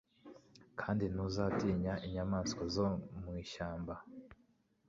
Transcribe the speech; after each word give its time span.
kandi 0.79 1.03
ntuzatinya 1.13 1.93
inyamaswa 2.05 2.63
zo 2.75 2.87
mu 3.21 3.31
ishyamba 3.43 3.95